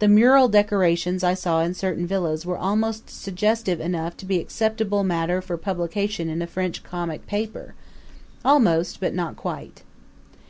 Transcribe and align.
The 0.00 0.06
mural 0.08 0.48
decorations 0.48 1.24
I 1.24 1.32
saw 1.32 1.62
in 1.62 1.72
certain 1.72 2.06
villas 2.06 2.44
were 2.44 2.58
almost 2.58 3.08
suggestive 3.08 3.80
enough 3.80 4.14
to 4.18 4.26
be 4.26 4.38
acceptable 4.38 5.02
matter 5.02 5.40
for 5.40 5.56
publication 5.56 6.28
in 6.28 6.42
a 6.42 6.46
French 6.46 6.82
comic 6.84 7.26
paper; 7.26 7.72
almost, 8.44 9.00
but 9.00 9.14
not 9.14 9.34
quite. 9.34 9.82